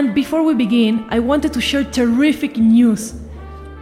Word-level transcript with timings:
and 0.00 0.14
before 0.14 0.42
we 0.42 0.54
begin, 0.54 1.04
I 1.10 1.18
wanted 1.18 1.52
to 1.52 1.60
share 1.60 1.84
terrific 1.84 2.56
news. 2.56 3.12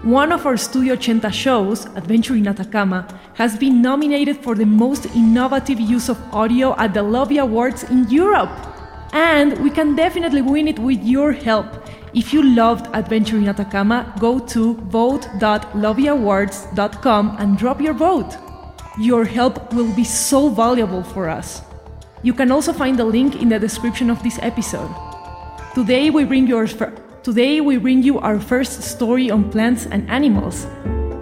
One 0.02 0.32
of 0.32 0.46
our 0.46 0.56
Studio 0.56 0.94
80 0.94 1.30
shows, 1.30 1.86
Adventure 1.94 2.34
in 2.34 2.48
Atacama, 2.48 3.06
has 3.34 3.56
been 3.56 3.80
nominated 3.80 4.38
for 4.38 4.56
the 4.56 4.66
most 4.66 5.06
innovative 5.14 5.78
use 5.78 6.08
of 6.08 6.18
audio 6.34 6.74
at 6.76 6.92
the 6.92 7.04
Lovie 7.04 7.38
Awards 7.38 7.84
in 7.84 8.10
Europe. 8.10 8.50
And 9.12 9.56
we 9.62 9.70
can 9.70 9.94
definitely 9.94 10.42
win 10.42 10.66
it 10.66 10.80
with 10.80 11.00
your 11.04 11.30
help. 11.30 11.88
If 12.12 12.32
you 12.32 12.42
loved 12.42 12.92
Adventure 12.96 13.36
in 13.36 13.48
Atacama, 13.48 14.12
go 14.18 14.40
to 14.40 14.74
vote.lovieawards.com 14.74 17.36
and 17.38 17.56
drop 17.56 17.80
your 17.80 17.94
vote. 17.94 18.36
Your 18.98 19.24
help 19.24 19.72
will 19.72 19.94
be 19.94 20.02
so 20.02 20.48
valuable 20.48 21.04
for 21.04 21.28
us. 21.28 21.62
You 22.24 22.34
can 22.34 22.50
also 22.50 22.72
find 22.72 22.98
the 22.98 23.04
link 23.04 23.40
in 23.40 23.50
the 23.50 23.60
description 23.60 24.10
of 24.10 24.20
this 24.24 24.40
episode. 24.42 25.07
Today 25.78 26.10
we 26.10 26.24
bring 26.24 26.48
you 26.48 26.66
today 27.22 27.60
we 27.60 27.76
bring 27.76 28.02
you 28.02 28.18
our 28.18 28.40
first 28.40 28.82
story 28.82 29.30
on 29.30 29.48
plants 29.48 29.86
and 29.86 30.10
animals. 30.10 30.66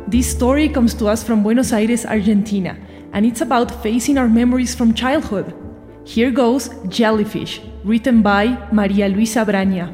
This 0.08 0.32
story 0.32 0.66
comes 0.70 0.94
to 0.94 1.08
us 1.08 1.22
from 1.22 1.42
Buenos 1.42 1.74
Aires, 1.74 2.06
Argentina, 2.06 2.74
and 3.12 3.26
it's 3.26 3.42
about 3.42 3.82
facing 3.82 4.16
our 4.16 4.28
memories 4.28 4.74
from 4.74 4.94
childhood. 4.94 5.52
Here 6.04 6.30
goes 6.30 6.70
Jellyfish, 6.88 7.60
written 7.84 8.22
by 8.22 8.56
Maria 8.72 9.10
Luisa 9.10 9.44
Braña. 9.44 9.92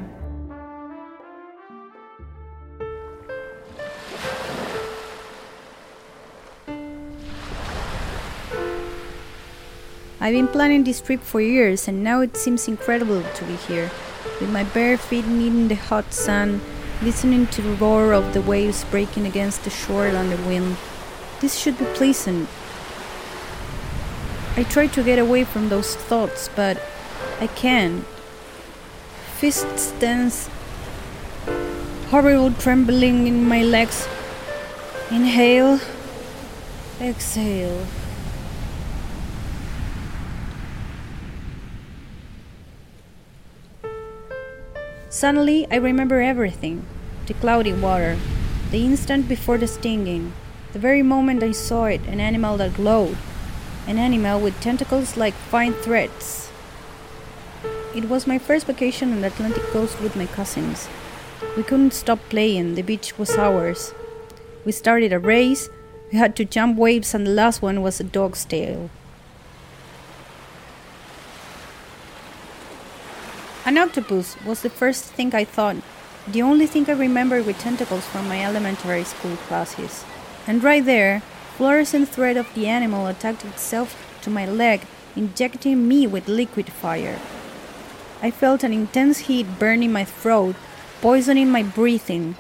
I've 10.21 10.35
been 10.35 10.47
planning 10.47 10.85
this 10.85 11.01
trip 11.01 11.21
for 11.21 11.41
years, 11.41 11.89
and 11.89 12.05
now 12.05 12.21
it 12.21 12.37
seems 12.37 12.69
incredible 12.69 13.25
to 13.35 13.45
be 13.45 13.57
here 13.67 13.91
with 14.41 14.51
my 14.51 14.65
bare 14.65 14.97
feet 14.97 15.25
in 15.25 15.69
the 15.69 15.75
hot 15.75 16.13
sun, 16.13 16.61
listening 17.03 17.47
to 17.49 17.63
the 17.63 17.75
roar 17.75 18.13
of 18.13 18.33
the 18.33 18.43
waves 18.43 18.85
breaking 18.85 19.27
against 19.27 19.65
the 19.65 19.71
shore 19.71 20.09
on 20.09 20.31
the 20.31 20.37
wind. 20.49 20.77
This 21.41 21.59
should 21.59 21.79
be 21.79 21.85
pleasant. 21.87 22.49
I 24.57 24.65
try 24.65 24.87
to 24.89 25.03
get 25.03 25.19
away 25.19 25.45
from 25.45 25.69
those 25.69 25.97
thoughts, 25.97 26.51
but 26.55 26.81
I 27.41 27.47
can't. 27.47 28.05
Fists 29.39 29.93
tense, 29.99 30.49
horrible 32.11 32.53
trembling 32.53 33.27
in 33.27 33.49
my 33.49 33.63
legs. 33.63 34.07
Inhale, 35.11 35.81
exhale. 37.01 37.87
Suddenly, 45.13 45.67
I 45.71 45.77
remember 45.77 46.23
everything 46.23 46.87
the 47.27 47.35
cloudy 47.35 47.75
water, 47.75 48.17
the 48.71 48.83
instant 48.83 49.29
before 49.29 49.59
the 49.59 49.67
stinging, 49.67 50.33
the 50.73 50.79
very 50.79 51.03
moment 51.03 51.43
I 51.43 51.53
saw 51.53 51.85
it 51.85 52.01
an 52.07 52.19
animal 52.19 52.57
that 52.57 52.73
glowed, 52.73 53.19
an 53.87 53.99
animal 53.99 54.41
with 54.41 54.59
tentacles 54.63 55.19
like 55.19 55.35
fine 55.35 55.75
threads. 55.75 56.51
It 57.95 58.09
was 58.09 58.27
my 58.27 58.39
first 58.39 58.67
vacation 58.67 59.13
on 59.13 59.21
the 59.21 59.27
Atlantic 59.27 59.65
coast 59.65 60.01
with 60.01 60.17
my 60.17 60.25
cousins. 60.25 60.89
We 61.59 61.63
couldn't 61.63 61.93
stop 61.93 62.19
playing, 62.31 62.75
the 62.75 62.83
beach 62.83 63.19
was 63.19 63.37
ours. 63.37 63.93
We 64.65 64.73
started 64.73 65.13
a 65.13 65.19
race, 65.19 65.69
we 66.11 66.17
had 66.17 66.35
to 66.37 66.47
jump 66.47 66.79
waves, 66.79 67.13
and 67.13 67.27
the 67.27 67.33
last 67.33 67.61
one 67.61 67.83
was 67.83 68.01
a 68.01 68.05
dog's 68.05 68.47
tail. 68.47 68.89
An 73.65 73.79
octopus 73.79 74.37
was 74.45 74.63
the 74.63 74.71
first 74.71 75.05
thing 75.05 75.33
I 75.37 75.45
thought, 75.45 75.77
the 76.27 76.43
only 76.43 76.67
thing 76.67 76.91
I 76.91 76.95
remember 76.95 77.41
with 77.45 77.61
tentacles 77.61 78.05
from 78.07 78.27
my 78.27 78.45
elementary 78.45 79.05
school 79.05 79.37
classes. 79.37 80.05
And 80.49 80.65
right 80.65 80.85
there, 80.85 81.23
fluorescent 81.57 82.09
thread 82.09 82.37
of 82.37 82.53
the 82.55 82.67
animal 82.67 83.07
attacked 83.07 83.45
itself 83.45 83.95
to 84.23 84.31
my 84.31 84.47
leg, 84.47 84.81
injecting 85.15 85.87
me 85.87 86.09
with 86.09 86.27
liquid 86.27 86.71
fire. 86.71 87.21
I 88.21 88.33
felt 88.33 88.65
an 88.65 88.73
intense 88.73 89.31
heat 89.31 89.47
burning 89.61 89.93
my 89.93 90.05
throat, 90.05 90.57
poisoning 91.01 91.49
my 91.49 91.63
breathing. 91.63 92.35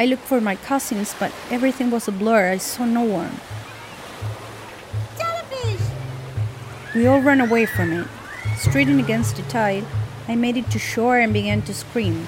I 0.00 0.06
looked 0.06 0.24
for 0.24 0.40
my 0.40 0.56
cousins, 0.56 1.14
but 1.16 1.30
everything 1.48 1.92
was 1.92 2.08
a 2.08 2.12
blur. 2.12 2.50
I 2.50 2.56
saw 2.56 2.86
no 2.86 3.02
one. 3.02 3.38
Jellyfish! 5.16 5.86
We 6.92 7.06
all 7.06 7.20
ran 7.20 7.40
away 7.40 7.66
from 7.66 7.92
it. 7.92 8.08
Straining 8.60 9.00
against 9.00 9.36
the 9.36 9.42
tide, 9.44 9.86
I 10.28 10.36
made 10.36 10.58
it 10.58 10.70
to 10.72 10.78
shore 10.78 11.18
and 11.18 11.32
began 11.32 11.62
to 11.62 11.72
scream. 11.72 12.26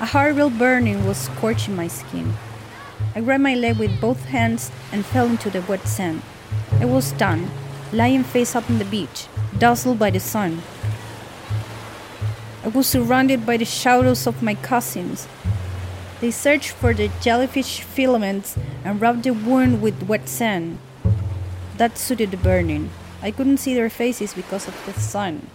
A 0.00 0.06
horrible 0.06 0.48
burning 0.48 1.06
was 1.06 1.18
scorching 1.18 1.76
my 1.76 1.86
skin. 1.86 2.32
I 3.14 3.20
grabbed 3.20 3.42
my 3.42 3.54
leg 3.54 3.76
with 3.76 4.00
both 4.00 4.24
hands 4.24 4.72
and 4.90 5.04
fell 5.04 5.26
into 5.26 5.50
the 5.50 5.60
wet 5.60 5.86
sand. 5.86 6.22
I 6.80 6.86
was 6.86 7.08
stunned, 7.08 7.50
lying 7.92 8.24
face 8.24 8.56
up 8.56 8.70
on 8.70 8.78
the 8.78 8.86
beach, 8.86 9.26
dazzled 9.58 9.98
by 9.98 10.08
the 10.08 10.18
sun. 10.18 10.62
I 12.64 12.68
was 12.68 12.86
surrounded 12.86 13.44
by 13.44 13.58
the 13.58 13.66
shadows 13.66 14.26
of 14.26 14.42
my 14.42 14.54
cousins. 14.54 15.28
They 16.22 16.30
searched 16.30 16.70
for 16.70 16.94
the 16.94 17.10
jellyfish 17.20 17.82
filaments 17.82 18.56
and 18.82 18.98
rubbed 18.98 19.24
the 19.24 19.34
wound 19.34 19.82
with 19.82 20.08
wet 20.08 20.26
sand. 20.26 20.78
That 21.76 21.98
suited 21.98 22.30
the 22.30 22.38
burning. 22.38 22.88
I 23.22 23.30
couldn't 23.30 23.58
see 23.58 23.74
their 23.74 23.90
faces 23.90 24.34
because 24.34 24.68
of 24.68 24.74
the 24.86 24.92
sun. 24.92 25.48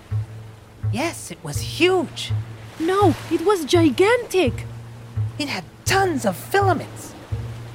Yes, 0.91 1.31
it 1.31 1.39
was 1.43 1.79
huge. 1.79 2.31
No, 2.79 3.15
it 3.31 3.45
was 3.45 3.65
gigantic. 3.65 4.65
It 5.39 5.47
had 5.47 5.63
tons 5.85 6.25
of 6.25 6.35
filaments. 6.35 7.13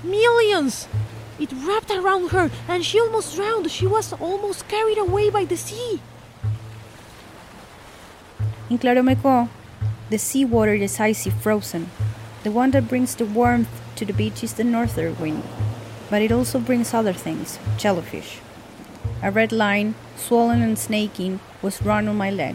Millions. 0.02 0.88
It 1.38 1.52
wrapped 1.52 1.90
around 1.90 2.30
her 2.30 2.50
and 2.68 2.84
she 2.84 3.00
almost 3.00 3.34
drowned. 3.34 3.70
She 3.70 3.86
was 3.86 4.12
almost 4.12 4.68
carried 4.68 4.98
away 4.98 5.30
by 5.30 5.44
the 5.44 5.56
sea. 5.56 6.00
In 8.68 8.78
Claromecó, 8.78 9.48
the 10.10 10.18
sea 10.18 10.44
water 10.44 10.74
is 10.74 11.00
icy 11.00 11.30
frozen. 11.30 11.90
The 12.44 12.50
one 12.50 12.70
that 12.72 12.88
brings 12.88 13.14
the 13.14 13.24
warmth 13.24 13.68
to 13.96 14.04
the 14.04 14.12
beach 14.12 14.44
is 14.44 14.54
the 14.54 14.64
northern 14.64 15.18
wind, 15.18 15.42
but 16.10 16.22
it 16.22 16.30
also 16.30 16.60
brings 16.60 16.94
other 16.94 17.12
things, 17.12 17.58
jellyfish. 17.76 18.40
A 19.20 19.32
red 19.32 19.50
line, 19.50 19.96
swollen 20.16 20.62
and 20.62 20.78
snaking, 20.78 21.40
was 21.60 21.82
run 21.82 22.06
on 22.06 22.16
my 22.16 22.30
leg. 22.30 22.54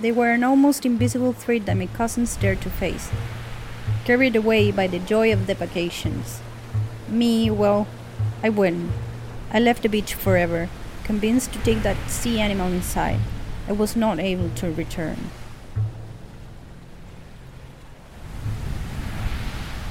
They 0.00 0.12
were 0.12 0.30
an 0.30 0.44
almost 0.44 0.86
invisible 0.86 1.32
threat 1.32 1.66
that 1.66 1.76
my 1.76 1.86
cousins 1.86 2.36
dared 2.36 2.60
to 2.60 2.70
face, 2.70 3.10
carried 4.04 4.36
away 4.36 4.70
by 4.70 4.86
the 4.86 5.00
joy 5.00 5.32
of 5.32 5.48
the 5.48 5.54
vacations. 5.54 6.40
Me, 7.08 7.50
well, 7.50 7.88
I 8.42 8.50
wouldn't. 8.50 8.92
I 9.52 9.58
left 9.58 9.82
the 9.82 9.88
beach 9.88 10.14
forever, 10.14 10.68
convinced 11.02 11.52
to 11.54 11.58
take 11.60 11.82
that 11.82 11.96
sea 12.08 12.38
animal 12.38 12.68
inside. 12.68 13.18
I 13.68 13.72
was 13.72 13.96
not 13.96 14.20
able 14.20 14.50
to 14.50 14.70
return. 14.70 15.30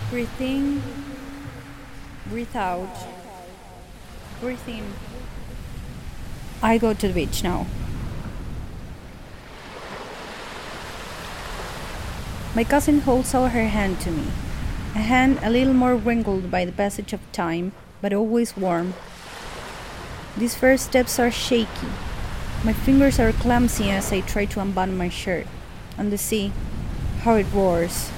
Breathe 0.10 0.30
in, 0.40 0.82
breathe 2.30 2.56
out, 2.56 2.96
breathe 4.40 4.68
in. 4.68 4.94
I 6.66 6.80
go 6.80 6.96
to 6.96 7.08
the 7.08 7.14
beach 7.14 7.44
now. 7.44 7.68
My 12.56 12.64
cousin 12.64 13.02
holds 13.02 13.36
out 13.36 13.52
her 13.52 13.68
hand 13.68 14.02
to 14.02 14.10
me, 14.10 14.26
a 14.96 15.06
hand 15.06 15.38
a 15.44 15.52
little 15.52 15.76
more 15.76 15.96
wrinkled 15.96 16.50
by 16.50 16.66
the 16.66 16.72
passage 16.72 17.14
of 17.14 17.22
time, 17.32 17.74
but 18.02 18.14
always 18.14 18.58
warm. 18.58 18.96
These 20.36 20.56
first 20.56 20.86
steps 20.86 21.20
are 21.20 21.30
shaky. 21.30 21.94
My 22.64 22.74
fingers 22.74 23.20
are 23.20 23.32
clumsy 23.32 23.92
as 23.92 24.12
I 24.12 24.22
try 24.22 24.46
to 24.46 24.60
unbutton 24.60 24.98
my 24.98 25.10
shirt. 25.10 25.46
And 26.00 26.12
the 26.12 26.18
sea, 26.18 26.52
how 27.22 27.36
it 27.36 27.46
roars. 27.54 28.10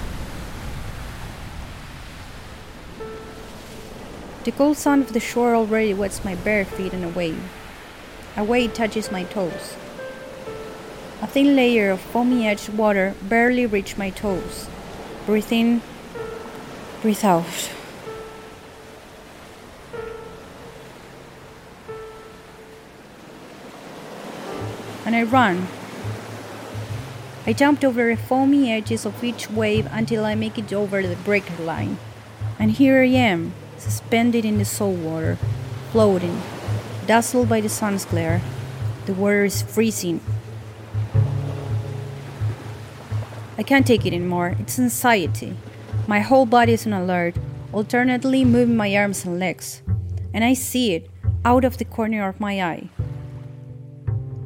The 4.46 4.54
cold 4.54 4.78
sound 4.78 5.04
of 5.04 5.12
the 5.12 5.20
shore 5.20 5.54
already 5.54 5.94
wets 5.94 6.24
my 6.24 6.36
bare 6.36 6.64
feet 6.64 6.94
in 6.94 7.04
a 7.04 7.10
wave. 7.10 7.44
A 8.38 8.44
it 8.54 8.76
touches 8.76 9.12
my 9.12 9.24
toes. 9.24 9.76
A 11.24 11.28
thin 11.28 11.56
layer 11.56 11.90
of 11.90 12.00
foamy 12.00 12.48
edged 12.48 12.70
water 12.70 13.16
barely 13.24 13.66
reaches 13.66 13.98
my 13.98 14.12
toes. 14.12 14.70
Breathe 15.26 15.52
in, 15.52 15.82
breathe 17.02 17.26
out. 17.26 17.72
And 25.04 25.16
I 25.16 25.24
run. 25.24 25.68
I 27.48 27.54
jumped 27.54 27.84
over 27.84 28.14
the 28.14 28.22
foamy 28.22 28.72
edges 28.72 29.04
of 29.04 29.24
each 29.24 29.50
wave 29.50 29.88
until 29.92 30.26
I 30.26 30.36
make 30.36 30.60
it 30.60 30.72
over 30.72 31.02
the 31.02 31.16
breaker 31.16 31.64
line. 31.64 31.98
And 32.60 32.70
here 32.70 33.02
I 33.02 33.08
am, 33.08 33.54
suspended 33.80 34.46
in 34.46 34.60
the 34.60 34.66
salt 34.66 34.98
water, 34.98 35.40
floating, 35.92 36.44
dazzled 37.08 37.50
by 37.50 37.62
the 37.62 37.70
sun's 37.70 38.06
glare. 38.06 38.42
The 39.06 39.14
water 39.14 39.46
is 39.46 39.62
freezing. 39.62 40.20
I 43.58 43.64
can't 43.64 43.88
take 43.88 44.06
it 44.06 44.14
anymore. 44.14 44.56
It's 44.60 44.78
anxiety. 44.78 45.56
My 46.06 46.20
whole 46.20 46.46
body 46.46 46.74
is 46.74 46.86
on 46.86 46.94
alert, 46.94 47.36
alternately 47.74 48.46
moving 48.46 48.78
my 48.78 48.96
arms 48.96 49.26
and 49.26 49.40
legs. 49.40 49.82
And 50.34 50.44
I 50.44 50.54
see 50.54 50.94
it 50.94 51.10
out 51.44 51.64
of 51.64 51.78
the 51.78 51.86
corner 51.86 52.28
of 52.28 52.40
my 52.40 52.62
eye. 52.62 52.90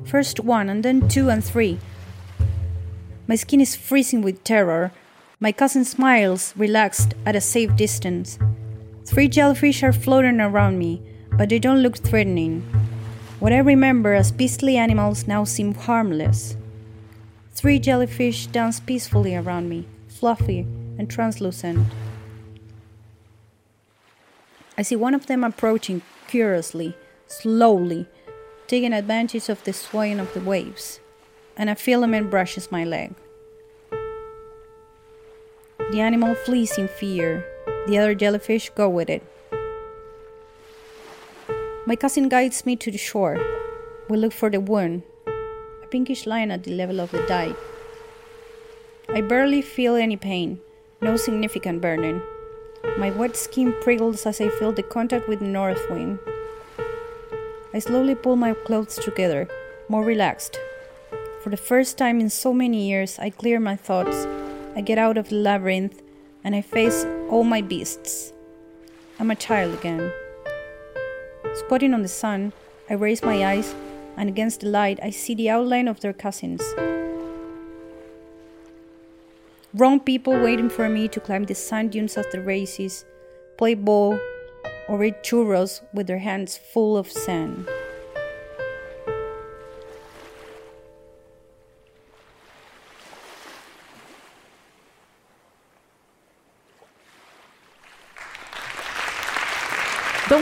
First 0.05 0.39
one, 0.39 0.69
and 0.69 0.83
then 0.83 1.09
two 1.09 1.29
and 1.29 1.43
three. 1.43 1.79
My 3.27 3.35
skin 3.35 3.61
is 3.61 3.75
freezing 3.75 4.21
with 4.21 4.43
terror. 4.43 4.91
My 5.39 5.51
cousin 5.51 5.83
smiles, 5.83 6.53
relaxed, 6.55 7.15
at 7.25 7.35
a 7.35 7.41
safe 7.41 7.75
distance. 7.75 8.37
Three 9.05 9.27
jellyfish 9.27 9.83
are 9.83 9.93
floating 9.93 10.39
around 10.39 10.77
me, 10.77 11.01
but 11.41 11.49
they 11.49 11.57
don't 11.57 11.81
look 11.81 11.97
threatening. 11.97 12.61
What 13.39 13.51
I 13.51 13.57
remember 13.57 14.13
as 14.13 14.31
beastly 14.31 14.77
animals 14.77 15.25
now 15.25 15.43
seem 15.43 15.73
harmless. 15.73 16.55
Three 17.51 17.79
jellyfish 17.79 18.45
dance 18.45 18.79
peacefully 18.79 19.35
around 19.35 19.67
me, 19.67 19.87
fluffy 20.07 20.67
and 20.99 21.09
translucent. 21.09 21.87
I 24.77 24.83
see 24.83 24.95
one 24.95 25.15
of 25.15 25.25
them 25.25 25.43
approaching 25.43 26.03
curiously, 26.27 26.95
slowly, 27.25 28.05
taking 28.67 28.93
advantage 28.93 29.49
of 29.49 29.63
the 29.63 29.73
swaying 29.73 30.19
of 30.19 30.31
the 30.35 30.41
waves, 30.41 30.99
and 31.57 31.71
a 31.71 31.75
filament 31.75 32.29
brushes 32.29 32.71
my 32.71 32.83
leg. 32.83 33.15
The 35.89 36.01
animal 36.01 36.35
flees 36.35 36.77
in 36.77 36.87
fear, 36.87 37.43
the 37.87 37.97
other 37.97 38.13
jellyfish 38.13 38.69
go 38.75 38.87
with 38.87 39.09
it. 39.09 39.23
My 41.91 41.97
cousin 41.97 42.29
guides 42.29 42.65
me 42.65 42.77
to 42.77 42.89
the 42.89 42.97
shore. 42.97 43.37
We 44.07 44.15
look 44.15 44.31
for 44.31 44.49
the 44.49 44.61
wound, 44.61 45.03
a 45.27 45.87
pinkish 45.87 46.25
line 46.25 46.49
at 46.49 46.63
the 46.63 46.71
level 46.71 47.01
of 47.01 47.11
the 47.11 47.21
dike. 47.27 47.57
I 49.09 49.19
barely 49.19 49.61
feel 49.61 49.97
any 49.97 50.15
pain, 50.15 50.61
no 51.01 51.17
significant 51.17 51.81
burning. 51.81 52.21
My 52.97 53.11
wet 53.11 53.35
skin 53.35 53.75
prickles 53.81 54.25
as 54.25 54.39
I 54.39 54.47
feel 54.47 54.71
the 54.71 54.83
contact 54.83 55.27
with 55.27 55.39
the 55.39 55.47
north 55.47 55.81
wind. 55.89 56.19
I 57.73 57.79
slowly 57.79 58.15
pull 58.15 58.37
my 58.37 58.53
clothes 58.53 58.95
together, 58.95 59.49
more 59.89 60.05
relaxed. 60.05 60.57
For 61.43 61.49
the 61.49 61.57
first 61.57 61.97
time 61.97 62.21
in 62.21 62.29
so 62.29 62.53
many 62.53 62.87
years, 62.87 63.19
I 63.19 63.31
clear 63.31 63.59
my 63.59 63.75
thoughts. 63.75 64.15
I 64.77 64.79
get 64.79 64.97
out 64.97 65.17
of 65.17 65.27
the 65.27 65.35
labyrinth 65.35 66.01
and 66.41 66.55
I 66.55 66.61
face 66.61 67.05
all 67.29 67.43
my 67.43 67.59
beasts. 67.59 68.31
I'm 69.19 69.29
a 69.29 69.35
child 69.35 69.73
again. 69.77 70.09
Spotting 71.53 71.93
on 71.93 72.01
the 72.01 72.07
sun, 72.07 72.53
I 72.89 72.93
raise 72.93 73.21
my 73.23 73.45
eyes, 73.45 73.75
and 74.15 74.29
against 74.29 74.61
the 74.61 74.67
light, 74.67 74.99
I 75.03 75.09
see 75.09 75.35
the 75.35 75.49
outline 75.49 75.87
of 75.87 75.99
their 75.99 76.13
cousins. 76.13 76.61
Wrong 79.73 79.99
people 79.99 80.33
waiting 80.33 80.69
for 80.69 80.89
me 80.89 81.07
to 81.09 81.19
climb 81.19 81.45
the 81.45 81.55
sand 81.55 81.91
dunes 81.91 82.17
after 82.17 82.41
races, 82.41 83.05
play 83.57 83.73
ball, 83.73 84.19
or 84.87 85.03
eat 85.03 85.23
churros 85.23 85.81
with 85.93 86.07
their 86.07 86.19
hands 86.19 86.57
full 86.57 86.97
of 86.97 87.11
sand. 87.11 87.67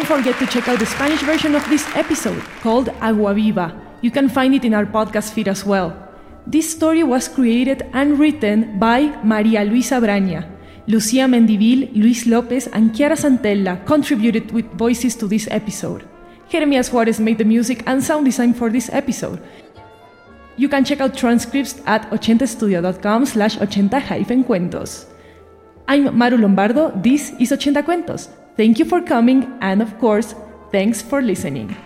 Forget 0.09 0.39
to 0.39 0.47
check 0.47 0.67
out 0.67 0.79
the 0.79 0.87
Spanish 0.87 1.21
version 1.21 1.53
of 1.53 1.61
this 1.69 1.85
episode 1.95 2.41
called 2.65 2.89
Agua 2.99 3.31
Viva. 3.35 3.79
You 4.01 4.09
can 4.09 4.27
find 4.27 4.55
it 4.55 4.65
in 4.65 4.73
our 4.73 4.85
podcast 4.85 5.33
feed 5.33 5.47
as 5.47 5.63
well. 5.63 5.93
This 6.47 6.71
story 6.71 7.03
was 7.03 7.27
created 7.27 7.85
and 7.93 8.17
written 8.17 8.79
by 8.79 9.13
Maria 9.23 9.63
Luisa 9.63 10.01
Braña. 10.01 10.49
Lucia 10.87 11.27
Mendivil, 11.27 11.93
Luis 11.93 12.25
Lopez, 12.25 12.65
and 12.73 12.95
Chiara 12.95 13.15
Santella 13.15 13.85
contributed 13.85 14.49
with 14.51 14.65
voices 14.73 15.15
to 15.15 15.27
this 15.27 15.47
episode. 15.51 16.09
Jeremias 16.49 16.91
Juarez 16.91 17.19
made 17.19 17.37
the 17.37 17.45
music 17.45 17.83
and 17.85 18.03
sound 18.03 18.25
design 18.25 18.55
for 18.55 18.71
this 18.71 18.89
episode. 18.91 19.39
You 20.57 20.69
can 20.69 20.85
check 20.85 21.01
out 21.01 21.15
transcripts 21.15 21.83
at 21.85 22.09
80studio.com 22.09 23.27
slash 23.27 23.57
80-cuentos. 23.57 25.05
I'm 25.87 26.17
Maru 26.17 26.37
Lombardo, 26.37 26.89
this 26.95 27.29
is 27.37 27.51
80 27.51 27.83
Cuentos. 27.83 28.29
Thank 28.59 28.77
you 28.77 28.83
for 28.83 28.99
coming, 28.99 29.57
and 29.61 29.81
of 29.81 29.97
course, 29.99 30.35
thanks 30.69 31.01
for 31.01 31.21
listening. 31.21 31.77